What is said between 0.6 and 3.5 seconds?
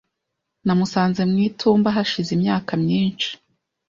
Namusanze mu itumba hashize imyaka myinshi.